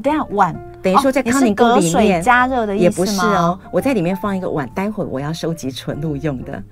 [0.02, 0.67] 等下碗。
[0.82, 6.62] 等于说在康宁锅里面水加热的意思也不是哦，我在里面放一个碗，待会我要收集纯露用的，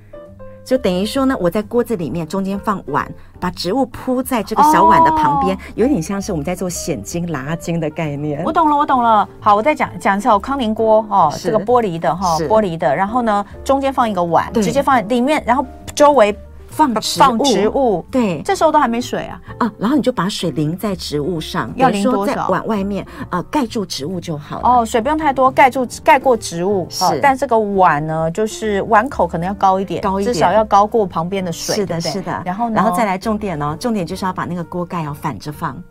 [0.65, 8.43] 就等于说呢，我在锅子里面中间放碗，把植物铺在这个小碗的旁边，有点像是我们在做显金、拉筋的概念。
[8.45, 9.29] 我懂了，我懂了。
[9.41, 16.37] 好，我再讲讲一下，我康宁锅哦，这个玻璃的哈，玻璃的，然后呢，中间放一个碗，直接放在里面，然后周围。
[16.77, 22.35] 放放植物，对，这时候都还没水啊啊，然后你就把水淋在植物上，要淋多少？
[22.35, 24.69] 在碗外面啊盖住植物就好了。
[24.69, 27.19] 哦，水不用太多，盖住盖过植物是。
[27.23, 31.77] 但这个碗呢，就是碗口可能要高一点，高一点，至少要高过旁边的水。
[31.77, 32.43] 是的，是的。
[32.45, 35.83] 然后呢，然后再来重点哦，重点就是要把那个锅盖要反着放。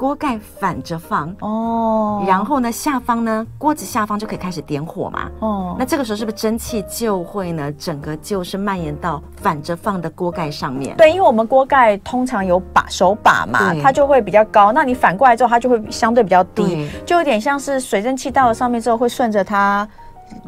[0.00, 5.30] 锅盖反着放哦，然后呢，下方呢，锅子下方就可以开始点火嘛。
[5.40, 10.96] 哦，那这个时候是不是蒸汽就会呢，整个就是蔓延到反着放的锅盖上面？
[10.96, 14.72] 对，因为我们锅盖通常有把手把嘛，它就会比较高。
[14.72, 19.86] 那你反过来之后，它就会相对比较低，就有点像是水蒸气到了上面之后，会顺着它。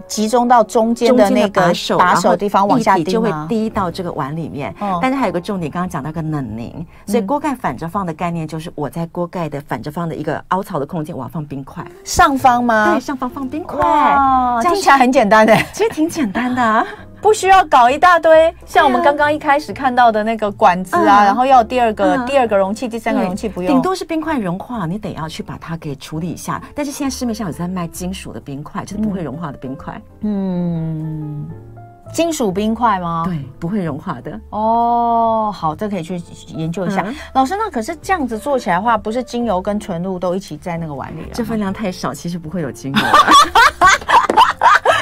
[0.07, 4.75] 集中到中间的那个把手把手地方往下滴，就会滴到这个碗里面。
[4.81, 11.85] 哦、但是还有个重点，刚刚讲到个冷凝，所以锅盖反着放的概念就是我在锅盖的反着放的一个凹槽的空间，我要放冰块。
[12.05, 12.93] 上方吗？
[12.93, 13.81] 对，上方放冰块。
[14.63, 16.87] 这，听起来很简单的， 其实挺简单的啊。
[17.23, 26.61] 不需要搞一大堆，像我们刚刚一开始看到的那个管子啊，然后要第二个第二个容器，第三个容器不用，顶多是冰块融化，你得要去把它给处理一下。
[26.75, 30.03] 但是现在市面上有在卖金属的冰块，就是不会融化的冰块。
[30.23, 31.49] 嗯，
[32.13, 33.23] 金属冰块吗？
[33.25, 34.41] 对，不会融化的。
[34.51, 37.07] 哦，好，这可以去研究一下。
[37.35, 41.29] 老师，那可是这样子做起来的话，不是精油跟纯露都一起在那个碗里了？
[41.33, 43.01] 这分量太少，其实不会有精油。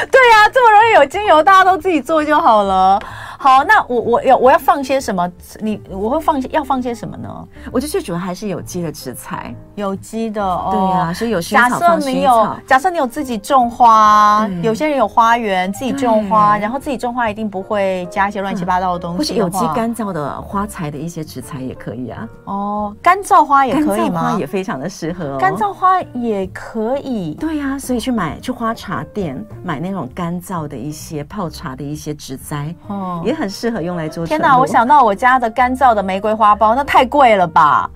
[0.10, 2.98] 对呀、啊，这么容易有精油，大家都自己做就好了。
[3.42, 5.26] 好，那我我要我要放些什么？
[5.60, 7.48] 你我会放要放些什么呢？
[7.72, 10.68] 我觉得最主要还是有机的食材，有机的哦。
[10.70, 12.58] 对呀、啊，所以有薰草，放薰草。
[12.66, 19.18] 假设你有自己种花，嗯、有些人有花园自己种花，然后自己种花一定不会加一些乱七八糟的东西。
[19.18, 22.28] 或是有机干燥的花材的一些植材也可以啊。
[22.44, 24.20] 哦，干燥花也可以吗？
[24.20, 25.38] 干燥花也非常的适合哦。
[25.40, 27.34] 干燥花也可以。
[27.40, 33.22] 对呀、啊，所以去买去花茶店买那种干燥的一些泡茶的一些植栽哦。
[33.24, 34.26] 也很适合用来做。
[34.26, 37.90] 天哪，我想到我家的干燥的玫瑰花苞，那太贵了吧？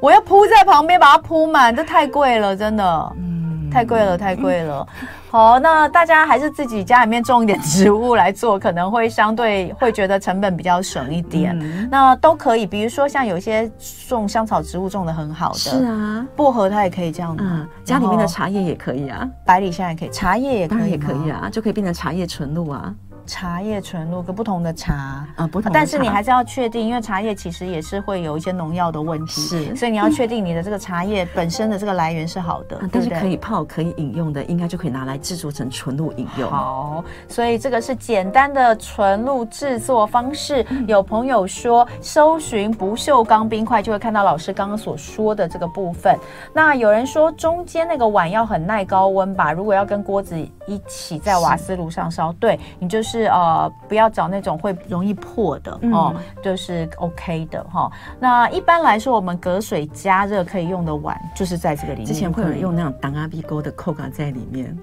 [0.00, 4.86] 我要铺在旁边把它铺满，这太贵了，真的，嗯，太贵了，太贵了。
[5.34, 11.58] 好，那大家还是自己家里面种一点植物来做，可能会相对会觉得成本比较省一点。
[11.60, 13.68] 嗯、那都可以，比如说像有些
[14.06, 22.94] 种香草植物种的很好的，是啊，薄荷它也可以这样子，嗯，家里面的茶叶也可以啊，百里香也可以，茶叶也可以，当然也可以啊，就可以变成茶叶纯露啊。
[23.26, 36.50] 茶叶纯露跟不同的茶啊，不同，但是你还是要确定，因为茶叶其实也是会有一些农药的问题，是，所以你要确定你的这个茶叶本身的这个来源是好的，但是可以泡、可以饮用的，应该就可以拿来制作成纯露饮用。
[36.50, 40.64] 好，所以这个是简单的纯露制作方式。
[40.86, 46.18] 有朋友说，搜寻不锈钢冰块就会看到老师刚刚所说的这个部分。
[46.52, 49.52] 那有人说，中间那个碗要很耐高温吧？
[49.52, 53.72] 如果要跟锅子一起在瓦斯炉上烧，对，你就是呃。
[53.88, 57.92] 不要找那种会容易破的、嗯、哦，就是 OK 的哈、哦。
[58.18, 62.06] 那一般来说，我们隔水加热可以用的碗，就是在这个里面。
[62.06, 64.76] 之前会有人用那种挡阿鼻钩的扣杆在里面。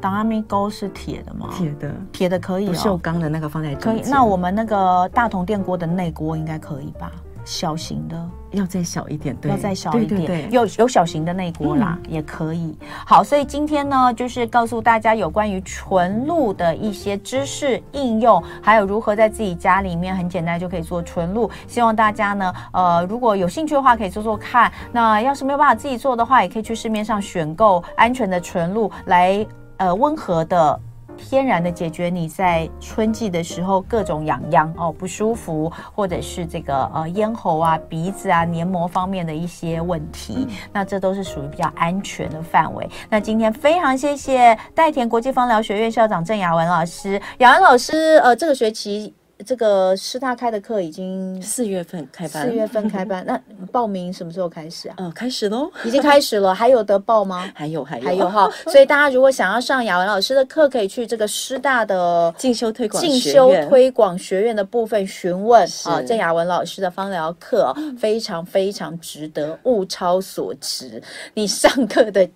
[0.00, 1.48] 挡阿咪钩是铁的吗？
[1.52, 2.72] 铁的，铁的可以、哦。
[2.72, 4.02] 不锈钢的那个放在可以。
[4.08, 7.10] 那我们那个大同电锅的内锅应该可以吧？
[7.44, 12.76] 小型的要再小一点，对，要再小一点，对对对，有有小型的内锅啦，嗯，也可以。
[13.06, 21.50] 好，所以今天呢，就是告诉大家有关于纯露的一些知识应用，还有如何在自己家里面很简单就可以做纯露。
[21.66, 24.70] 希望大家呢，呃，如果有兴趣的话，可以做做看。
[24.92, 29.46] 那要是没有办法自己做的话，也可以去市面上选购安全的纯露来，
[29.78, 30.80] 呃，温和的。
[31.16, 42.88] 天然的解决你在春季的时候各种痒痒哦不舒服，或者是这个呃咽喉啊、鼻子啊、黏膜方面的一些问题，嗯、那这都是属于比较安全的范围。
[43.08, 49.14] 那今天非常谢谢代田国际芳疗学院校长郑雅文老师，雅文老师呃这个学期。
[49.42, 53.38] 这个师大开的课已经四月份开班，四月份开班， 那
[53.72, 54.94] 报名什么时候开始啊？
[54.98, 57.50] 嗯、呃，开始喽，已经开始了，还有得报吗？
[57.54, 58.48] 还有，还有，还有哈。
[58.70, 66.00] 所以大家如果想要上雅文老师的课，可以去这个师大的进修推广进修推广学院的部分询问啊。
[66.02, 71.02] 郑雅文老师的芳疗课非常非常值得，物超所值。
[71.34, 72.28] 你上课的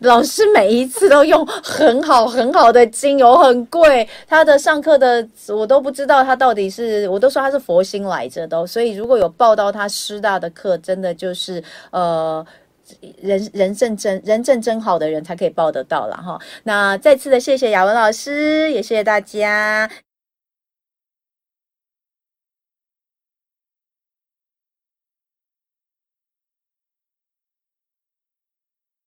[0.00, 6.47] 老师每一次都用很好很好的精油，很贵，他的上课的我都不知道他到。
[6.48, 12.42] 到底是我都说他是佛心来着都，所以如果有报到他师大的课，真的就是呃
[13.20, 16.40] 人人正真人正真好的人才可以报得到了哈。
[16.62, 19.90] 那再次的谢谢雅文老师，也谢谢大家。